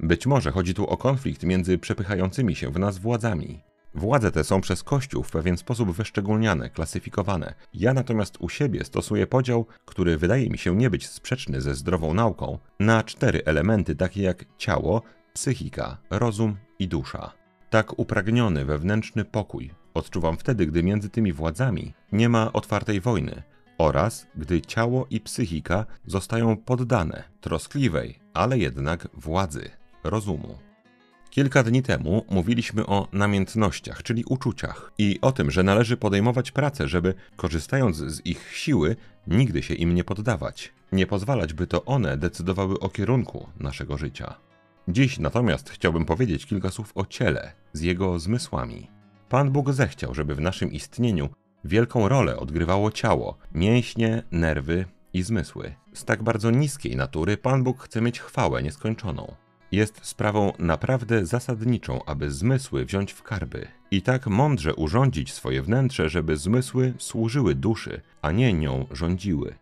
Być 0.00 0.26
może 0.26 0.50
chodzi 0.50 0.74
tu 0.74 0.86
o 0.86 0.96
konflikt 0.96 1.42
między 1.42 1.78
przepychającymi 1.78 2.54
się 2.54 2.70
w 2.70 2.78
nas 2.78 2.98
władzami. 2.98 3.60
Władze 3.94 4.30
te 4.30 4.44
są 4.44 4.60
przez 4.60 4.82
Kościół 4.82 5.22
w 5.22 5.30
pewien 5.30 5.56
sposób 5.56 5.90
wyszczególniane, 5.90 6.70
klasyfikowane. 6.70 7.54
Ja 7.74 7.94
natomiast 7.94 8.36
u 8.40 8.48
siebie 8.48 8.84
stosuję 8.84 9.26
podział, 9.26 9.66
który 9.84 10.18
wydaje 10.18 10.50
mi 10.50 10.58
się 10.58 10.76
nie 10.76 10.90
być 10.90 11.08
sprzeczny 11.08 11.60
ze 11.60 11.74
zdrową 11.74 12.14
nauką, 12.14 12.58
na 12.80 13.02
cztery 13.02 13.42
elementy 13.44 13.96
takie 13.96 14.22
jak 14.22 14.44
ciało, 14.58 15.02
psychika, 15.32 15.98
rozum 16.10 16.56
i 16.78 16.88
dusza. 16.88 17.43
Tak 17.74 17.98
upragniony 17.98 18.64
wewnętrzny 18.64 19.24
pokój 19.24 19.70
odczuwam 19.94 20.36
wtedy, 20.36 20.66
gdy 20.66 20.82
między 20.82 21.10
tymi 21.10 21.32
władzami 21.32 21.94
nie 22.12 22.28
ma 22.28 22.52
otwartej 22.52 23.00
wojny 23.00 23.42
oraz 23.78 24.26
gdy 24.36 24.60
ciało 24.60 25.06
i 25.10 25.20
psychika 25.20 25.86
zostają 26.06 26.56
poddane 26.56 27.22
troskliwej, 27.40 28.18
ale 28.34 28.58
jednak 28.58 29.08
władzy 29.14 29.70
rozumu. 30.04 30.58
Kilka 31.30 31.62
dni 31.62 31.82
temu 31.82 32.24
mówiliśmy 32.30 32.86
o 32.86 33.08
namiętnościach, 33.12 34.02
czyli 34.02 34.24
uczuciach, 34.24 34.92
i 34.98 35.18
o 35.22 35.32
tym, 35.32 35.50
że 35.50 35.62
należy 35.62 35.96
podejmować 35.96 36.50
pracę, 36.50 36.88
żeby, 36.88 37.14
korzystając 37.36 37.96
z 37.96 38.26
ich 38.26 38.50
siły, 38.52 38.96
nigdy 39.26 39.62
się 39.62 39.74
im 39.74 39.94
nie 39.94 40.04
poddawać, 40.04 40.72
nie 40.92 41.06
pozwalać, 41.06 41.54
by 41.54 41.66
to 41.66 41.84
one 41.84 42.16
decydowały 42.16 42.80
o 42.80 42.88
kierunku 42.88 43.48
naszego 43.60 43.98
życia. 43.98 44.43
Dziś 44.88 45.18
natomiast 45.18 45.70
chciałbym 45.70 46.04
powiedzieć 46.04 46.46
kilka 46.46 46.70
słów 46.70 46.92
o 46.94 47.06
ciele 47.06 47.52
z 47.72 47.80
jego 47.80 48.18
zmysłami. 48.18 48.90
Pan 49.28 49.50
Bóg 49.50 49.72
zechciał, 49.72 50.14
żeby 50.14 50.34
w 50.34 50.40
naszym 50.40 50.72
istnieniu 50.72 51.28
wielką 51.64 52.08
rolę 52.08 52.36
odgrywało 52.36 52.90
ciało, 52.90 53.38
mięśnie, 53.54 54.22
nerwy 54.30 54.84
i 55.12 55.22
zmysły. 55.22 55.74
Z 55.92 56.04
tak 56.04 56.22
bardzo 56.22 56.50
niskiej 56.50 56.96
natury 56.96 57.36
Pan 57.36 57.64
Bóg 57.64 57.82
chce 57.82 58.00
mieć 58.00 58.20
chwałę 58.20 58.62
nieskończoną 58.62 59.34
jest 59.74 60.06
sprawą 60.06 60.52
naprawdę 60.58 61.26
zasadniczą, 61.26 62.04
aby 62.04 62.30
zmysły 62.30 62.84
wziąć 62.84 63.12
w 63.12 63.22
karby 63.22 63.66
i 63.90 64.02
tak 64.02 64.26
mądrze 64.26 64.74
urządzić 64.74 65.32
swoje 65.32 65.62
wnętrze, 65.62 66.08
żeby 66.08 66.36
zmysły 66.36 66.94
służyły 66.98 67.54
duszy, 67.54 68.00
a 68.22 68.32
nie 68.32 68.52
nią 68.52 68.86
rządziły. 68.90 69.54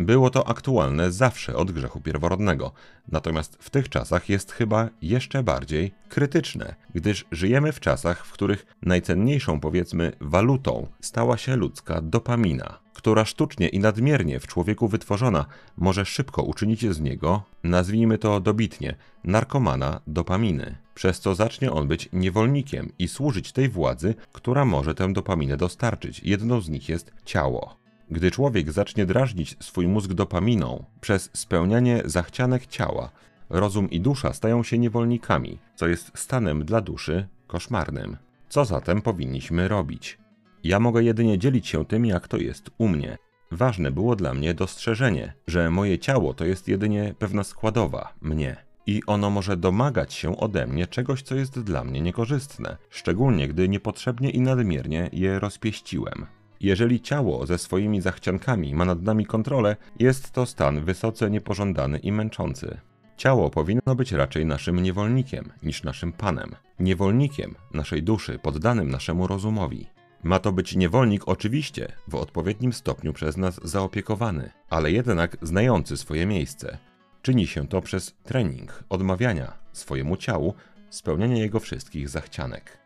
Było 0.00 0.30
to 0.30 0.48
aktualne 0.48 1.12
zawsze 1.12 1.56
od 1.56 1.72
grzechu 1.72 2.00
pierworodnego, 2.00 2.72
natomiast 3.08 3.56
w 3.60 3.70
tych 3.70 3.88
czasach 3.88 4.28
jest 4.28 4.52
chyba 4.52 4.88
jeszcze 5.02 5.42
bardziej 5.42 5.94
krytyczne, 6.08 6.74
gdyż 6.94 7.24
żyjemy 7.32 7.72
w 7.72 7.80
czasach, 7.80 8.26
w 8.26 8.32
których 8.32 8.66
najcenniejszą, 8.82 9.60
powiedzmy, 9.60 10.12
walutą 10.20 10.86
stała 11.00 11.36
się 11.36 11.56
ludzka 11.56 12.00
dopamina, 12.02 12.78
która 12.94 13.24
sztucznie 13.24 13.68
i 13.68 13.78
nadmiernie 13.78 14.40
w 14.40 14.46
człowieku 14.46 14.88
wytworzona 14.88 15.46
może 15.76 16.04
szybko 16.04 16.42
uczynić 16.42 16.94
z 16.94 17.00
niego, 17.00 17.42
nazwijmy 17.64 18.18
to 18.18 18.40
dobitnie, 18.40 18.96
narkomana 19.24 20.00
dopaminy, 20.06 20.76
przez 20.94 21.20
co 21.20 21.34
zacznie 21.34 21.72
on 21.72 21.88
być 21.88 22.08
niewolnikiem 22.12 22.92
i 22.98 23.08
służyć 23.08 23.52
tej 23.52 23.68
władzy, 23.68 24.14
która 24.32 24.64
może 24.64 24.94
tę 24.94 25.12
dopaminę 25.12 25.56
dostarczyć. 25.56 26.20
Jedną 26.24 26.60
z 26.60 26.68
nich 26.68 26.88
jest 26.88 27.12
ciało. 27.24 27.87
Gdy 28.10 28.30
człowiek 28.30 28.72
zacznie 28.72 29.06
drażnić 29.06 29.56
swój 29.60 29.88
mózg 29.88 30.12
dopaminą 30.12 30.84
przez 31.00 31.30
spełnianie 31.32 32.02
zachcianek 32.04 32.66
ciała, 32.66 33.10
rozum 33.50 33.90
i 33.90 34.00
dusza 34.00 34.32
stają 34.32 34.62
się 34.62 34.78
niewolnikami, 34.78 35.58
co 35.74 35.88
jest 35.88 36.10
stanem 36.14 36.64
dla 36.64 36.80
duszy 36.80 37.28
koszmarnym. 37.46 38.16
Co 38.48 38.64
zatem 38.64 39.02
powinniśmy 39.02 39.68
robić? 39.68 40.18
Ja 40.64 40.80
mogę 40.80 41.02
jedynie 41.02 41.38
dzielić 41.38 41.66
się 41.66 41.84
tym, 41.84 42.06
jak 42.06 42.28
to 42.28 42.36
jest 42.36 42.70
u 42.78 42.88
mnie. 42.88 43.18
Ważne 43.50 43.90
było 43.90 44.16
dla 44.16 44.34
mnie 44.34 44.54
dostrzeżenie, 44.54 45.32
że 45.46 45.70
moje 45.70 45.98
ciało 45.98 46.34
to 46.34 46.44
jest 46.44 46.68
jedynie 46.68 47.14
pewna 47.18 47.44
składowa 47.44 48.12
mnie. 48.20 48.56
I 48.86 49.02
ono 49.06 49.30
może 49.30 49.56
domagać 49.56 50.14
się 50.14 50.36
ode 50.36 50.66
mnie 50.66 50.86
czegoś, 50.86 51.22
co 51.22 51.34
jest 51.34 51.60
dla 51.60 51.84
mnie 51.84 52.00
niekorzystne, 52.00 52.76
szczególnie 52.90 53.48
gdy 53.48 53.68
niepotrzebnie 53.68 54.30
i 54.30 54.40
nadmiernie 54.40 55.10
je 55.12 55.38
rozpieściłem. 55.38 56.26
Jeżeli 56.60 57.00
ciało 57.00 57.46
ze 57.46 57.58
swoimi 57.58 58.00
zachciankami 58.00 58.74
ma 58.74 58.84
nad 58.84 59.02
nami 59.02 59.26
kontrolę, 59.26 59.76
jest 59.98 60.30
to 60.30 60.46
stan 60.46 60.84
wysoce 60.84 61.30
niepożądany 61.30 61.98
i 61.98 62.12
męczący. 62.12 62.80
Ciało 63.16 63.50
powinno 63.50 63.94
być 63.96 64.12
raczej 64.12 64.46
naszym 64.46 64.82
niewolnikiem 64.82 65.52
niż 65.62 65.82
naszym 65.82 66.12
panem, 66.12 66.56
niewolnikiem 66.80 67.54
naszej 67.74 68.02
duszy, 68.02 68.38
poddanym 68.38 68.90
naszemu 68.90 69.26
rozumowi. 69.26 69.86
Ma 70.22 70.38
to 70.38 70.52
być 70.52 70.76
niewolnik 70.76 71.28
oczywiście, 71.28 71.92
w 72.08 72.14
odpowiednim 72.14 72.72
stopniu 72.72 73.12
przez 73.12 73.36
nas 73.36 73.60
zaopiekowany, 73.64 74.50
ale 74.70 74.92
jednak 74.92 75.36
znający 75.42 75.96
swoje 75.96 76.26
miejsce. 76.26 76.78
Czyni 77.22 77.46
się 77.46 77.68
to 77.68 77.82
przez 77.82 78.14
trening 78.24 78.84
odmawiania 78.88 79.52
swojemu 79.72 80.16
ciału 80.16 80.54
spełniania 80.90 81.36
jego 81.36 81.60
wszystkich 81.60 82.08
zachcianek. 82.08 82.78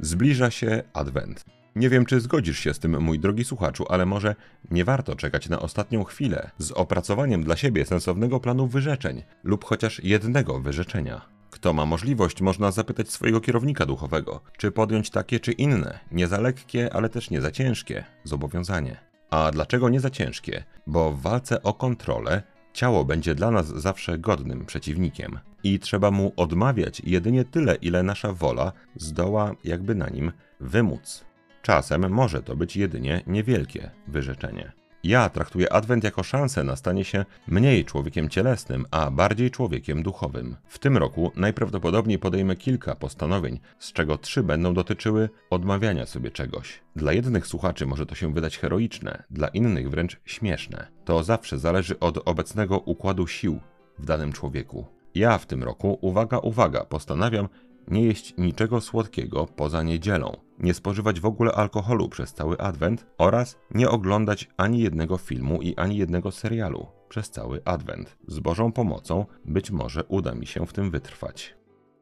Zbliża 0.00 0.50
się 0.50 0.82
Adwent. 0.92 1.55
Nie 1.76 1.88
wiem, 1.88 2.06
czy 2.06 2.20
zgodzisz 2.20 2.58
się 2.58 2.74
z 2.74 2.78
tym, 2.78 3.02
mój 3.02 3.18
drogi 3.18 3.44
słuchaczu, 3.44 3.84
ale 3.88 4.06
może 4.06 4.34
nie 4.70 4.84
warto 4.84 5.16
czekać 5.16 5.48
na 5.48 5.60
ostatnią 5.60 6.04
chwilę 6.04 6.50
z 6.58 6.72
opracowaniem 6.72 7.44
dla 7.44 7.56
siebie 7.56 7.86
sensownego 7.86 8.40
planu 8.40 8.66
wyrzeczeń 8.66 9.22
lub 9.44 9.64
chociaż 9.64 10.04
jednego 10.04 10.60
wyrzeczenia. 10.60 11.20
Kto 11.50 11.72
ma 11.72 11.86
możliwość, 11.86 12.40
można 12.40 12.70
zapytać 12.70 13.10
swojego 13.10 13.40
kierownika 13.40 13.86
duchowego, 13.86 14.40
czy 14.58 14.70
podjąć 14.70 15.10
takie 15.10 15.40
czy 15.40 15.52
inne, 15.52 15.98
nie 16.12 16.26
za 16.28 16.40
lekkie, 16.40 16.92
ale 16.92 17.08
też 17.08 17.30
nie 17.30 17.40
za 17.40 17.50
ciężkie 17.50 18.04
zobowiązanie. 18.24 18.96
A 19.30 19.50
dlaczego 19.52 19.88
nie 19.88 20.00
za 20.00 20.10
ciężkie? 20.10 20.64
Bo 20.86 21.12
w 21.12 21.20
walce 21.20 21.62
o 21.62 21.74
kontrolę 21.74 22.42
ciało 22.72 23.04
będzie 23.04 23.34
dla 23.34 23.50
nas 23.50 23.66
zawsze 23.66 24.18
godnym 24.18 24.66
przeciwnikiem 24.66 25.38
i 25.64 25.78
trzeba 25.78 26.10
mu 26.10 26.32
odmawiać 26.36 27.02
jedynie 27.04 27.44
tyle, 27.44 27.74
ile 27.74 28.02
nasza 28.02 28.32
wola 28.32 28.72
zdoła 28.96 29.54
jakby 29.64 29.94
na 29.94 30.08
nim 30.08 30.32
wymóc. 30.60 31.26
Czasem 31.66 32.10
może 32.10 32.42
to 32.42 32.56
być 32.56 32.76
jedynie 32.76 33.22
niewielkie 33.26 33.90
wyrzeczenie. 34.08 34.72
Ja 35.04 35.28
traktuję 35.28 35.72
Adwent 35.72 36.04
jako 36.04 36.22
szansę 36.22 36.64
na 36.64 36.76
stanie 36.76 37.04
się 37.04 37.24
mniej 37.48 37.84
człowiekiem 37.84 38.28
cielesnym, 38.28 38.86
a 38.90 39.10
bardziej 39.10 39.50
człowiekiem 39.50 40.02
duchowym. 40.02 40.56
W 40.66 40.78
tym 40.78 40.96
roku 40.96 41.32
najprawdopodobniej 41.36 42.18
podejmę 42.18 42.56
kilka 42.56 42.94
postanowień, 42.94 43.60
z 43.78 43.92
czego 43.92 44.18
trzy 44.18 44.42
będą 44.42 44.74
dotyczyły 44.74 45.28
odmawiania 45.50 46.06
sobie 46.06 46.30
czegoś. 46.30 46.82
Dla 46.96 47.12
jednych 47.12 47.46
słuchaczy 47.46 47.86
może 47.86 48.06
to 48.06 48.14
się 48.14 48.32
wydać 48.34 48.58
heroiczne, 48.58 49.22
dla 49.30 49.48
innych 49.48 49.90
wręcz 49.90 50.20
śmieszne. 50.24 50.86
To 51.04 51.22
zawsze 51.22 51.58
zależy 51.58 51.98
od 51.98 52.28
obecnego 52.28 52.78
układu 52.78 53.26
sił 53.26 53.60
w 53.98 54.06
danym 54.06 54.32
człowieku. 54.32 54.86
Ja 55.14 55.38
w 55.38 55.46
tym 55.46 55.62
roku, 55.62 55.98
uwaga, 56.00 56.38
uwaga, 56.38 56.84
postanawiam 56.84 57.48
nie 57.88 58.02
jeść 58.02 58.34
niczego 58.38 58.80
słodkiego 58.80 59.46
poza 59.46 59.82
niedzielą, 59.82 60.45
nie 60.58 60.74
spożywać 60.74 61.20
w 61.20 61.26
ogóle 61.26 61.52
alkoholu 61.52 62.08
przez 62.08 62.34
cały 62.34 62.58
adwent 62.58 63.06
oraz 63.18 63.58
nie 63.74 63.90
oglądać 63.90 64.48
ani 64.56 64.80
jednego 64.80 65.16
filmu 65.16 65.62
i 65.62 65.76
ani 65.76 65.96
jednego 65.96 66.30
serialu 66.30 66.86
przez 67.08 67.30
cały 67.30 67.64
adwent. 67.64 68.16
Z 68.28 68.40
Bożą 68.40 68.72
pomocą 68.72 69.26
być 69.44 69.70
może 69.70 70.04
uda 70.04 70.34
mi 70.34 70.46
się 70.46 70.66
w 70.66 70.72
tym 70.72 70.90
wytrwać. 70.90 71.56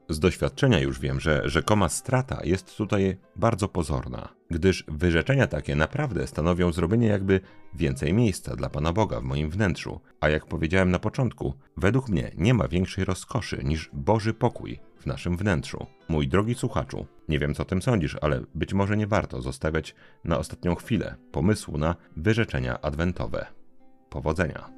Z 0.09 0.19
doświadczenia 0.19 0.79
już 0.79 1.01
wiem, 1.01 1.21
że 1.21 1.43
rzekoma 1.45 1.89
strata 1.89 2.41
jest 2.45 2.77
tutaj 2.77 3.17
bardzo 3.37 3.69
pozorna, 3.69 4.29
gdyż 4.51 4.85
wyrzeczenia 4.89 5.47
takie 5.47 5.77
naprawdę 5.77 6.27
stanowią 6.27 6.73
zrobienie 6.73 7.07
jakby 7.07 7.41
więcej 7.75 8.13
miejsca 8.13 8.57
dla 8.57 8.71
Pana 8.71 8.93
Boga 8.93 9.21
w 9.21 9.25
moim 9.25 9.51
wnętrzu, 9.51 10.01
a 10.21 10.29
jak 10.29 10.47
powiedziałem 10.47 10.91
na 10.91 10.99
początku, 10.99 11.55
według 11.77 12.09
mnie 12.09 12.31
nie 12.37 12.55
ma 12.55 12.69
większej 12.69 13.05
rozkoszy 13.05 13.61
niż 13.65 13.91
Boży 13.93 14.35
pokój 14.35 14.81
w 15.05 15.07
naszym 15.07 15.37
wnętrzu. 15.37 15.87
Mój 16.09 16.29
drogi 16.29 16.55
słuchaczu, 16.55 17.07
nie 17.29 17.39
wiem 17.39 17.55
co 17.55 17.65
tym 17.65 17.83
sądzisz, 17.83 18.17
ale 18.21 18.41
być 18.55 18.75
może 18.75 18.97
nie 18.97 19.07
warto 19.07 19.43
zostawiać 19.43 19.95
na 20.25 20.39
ostatnią 20.39 20.75
chwilę 20.75 21.17
pomysłu 21.33 21.79
na 21.79 21.97
wyrzeczenia 22.17 22.81
adwentowe. 22.81 23.47
Powodzenia! 24.11 24.71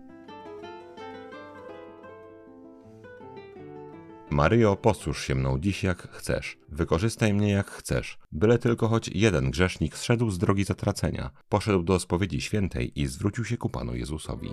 Maryjo, 4.31 4.77
posłuż 4.77 5.25
się 5.25 5.35
mną 5.35 5.59
dziś 5.59 5.85
jak 5.85 6.11
chcesz, 6.11 6.59
wykorzystaj 6.69 7.35
mnie 7.35 7.51
jak 7.51 7.71
chcesz, 7.71 8.19
byle 8.33 8.59
tylko 8.59 8.89
choć 8.89 9.09
jeden 9.09 9.51
grzesznik 9.51 9.97
zszedł 9.97 10.31
z 10.31 10.39
drogi 10.39 10.65
zatracenia, 10.65 11.31
poszedł 11.49 11.83
do 11.83 11.99
spowiedzi 11.99 12.41
świętej 12.41 13.01
i 13.01 13.07
zwrócił 13.07 13.45
się 13.45 13.57
ku 13.57 13.71
Panu 13.71 13.97
Jezusowi. 13.97 14.51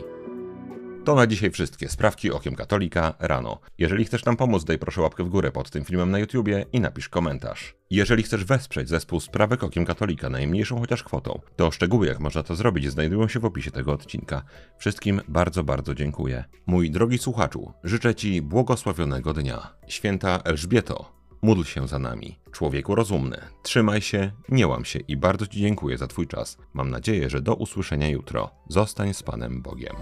To 1.03 1.15
na 1.15 1.27
dzisiaj 1.27 1.51
wszystkie 1.51 1.89
sprawki 1.89 2.31
okiem 2.31 2.55
katolika 2.55 3.13
rano. 3.19 3.59
Jeżeli 3.77 4.05
chcesz 4.05 4.25
nam 4.25 4.37
pomóc, 4.37 4.63
daj 4.63 4.79
proszę 4.79 5.01
łapkę 5.01 5.23
w 5.23 5.29
górę 5.29 5.51
pod 5.51 5.69
tym 5.69 5.85
filmem 5.85 6.11
na 6.11 6.19
YouTubie 6.19 6.65
i 6.73 6.79
napisz 6.79 7.09
komentarz. 7.09 7.75
Jeżeli 7.89 8.23
chcesz 8.23 8.45
wesprzeć 8.45 8.89
zespół 8.89 9.19
Sprawek 9.19 9.63
Okiem 9.63 9.85
Katolika 9.85 10.29
najmniejszą 10.29 10.79
chociaż 10.79 11.03
kwotą, 11.03 11.41
to 11.55 11.71
szczegóły 11.71 12.07
jak 12.07 12.19
można 12.19 12.43
to 12.43 12.55
zrobić 12.55 12.91
znajdują 12.91 13.27
się 13.27 13.39
w 13.39 13.45
opisie 13.45 13.71
tego 13.71 13.91
odcinka. 13.91 14.43
Wszystkim 14.77 15.21
bardzo, 15.27 15.63
bardzo 15.63 15.95
dziękuję. 15.95 16.43
Mój 16.65 16.91
drogi 16.91 17.17
słuchaczu, 17.17 17.73
życzę 17.83 18.15
Ci 18.15 18.41
błogosławionego 18.41 19.33
dnia. 19.33 19.73
Święta 19.87 20.41
Elżbieto, 20.45 21.11
módl 21.41 21.63
się 21.63 21.87
za 21.87 21.99
nami. 21.99 22.39
Człowieku 22.51 22.95
rozumny, 22.95 23.37
trzymaj 23.63 24.01
się, 24.01 24.31
nie 24.49 24.67
łam 24.67 24.85
się 24.85 24.99
i 24.99 25.17
bardzo 25.17 25.47
Ci 25.47 25.59
dziękuję 25.59 25.97
za 25.97 26.07
Twój 26.07 26.27
czas. 26.27 26.57
Mam 26.73 26.89
nadzieję, 26.89 27.29
że 27.29 27.41
do 27.41 27.55
usłyszenia 27.55 28.07
jutro. 28.09 28.49
Zostań 28.69 29.13
z 29.13 29.23
Panem 29.23 29.61
Bogiem. 29.61 29.95